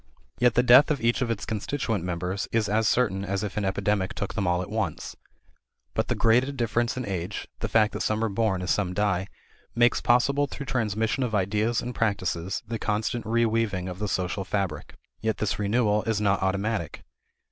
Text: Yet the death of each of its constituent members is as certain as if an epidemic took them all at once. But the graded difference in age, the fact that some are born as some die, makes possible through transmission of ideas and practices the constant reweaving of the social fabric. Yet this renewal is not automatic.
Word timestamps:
Yet 0.39 0.55
the 0.55 0.63
death 0.63 0.89
of 0.89 0.99
each 0.99 1.21
of 1.21 1.29
its 1.29 1.45
constituent 1.45 2.03
members 2.03 2.47
is 2.51 2.67
as 2.67 2.89
certain 2.89 3.23
as 3.23 3.43
if 3.43 3.55
an 3.55 3.63
epidemic 3.63 4.15
took 4.15 4.33
them 4.33 4.47
all 4.47 4.63
at 4.63 4.69
once. 4.71 5.15
But 5.93 6.07
the 6.07 6.15
graded 6.15 6.57
difference 6.57 6.97
in 6.97 7.05
age, 7.05 7.47
the 7.59 7.67
fact 7.67 7.93
that 7.93 8.01
some 8.01 8.23
are 8.23 8.27
born 8.29 8.63
as 8.63 8.71
some 8.71 8.95
die, 8.95 9.27
makes 9.75 10.01
possible 10.01 10.47
through 10.47 10.65
transmission 10.65 11.21
of 11.21 11.35
ideas 11.35 11.81
and 11.83 11.93
practices 11.93 12.63
the 12.67 12.79
constant 12.79 13.25
reweaving 13.25 13.87
of 13.87 13.99
the 13.99 14.07
social 14.07 14.43
fabric. 14.43 14.95
Yet 15.21 15.37
this 15.37 15.59
renewal 15.59 16.01
is 16.05 16.19
not 16.19 16.41
automatic. 16.41 17.03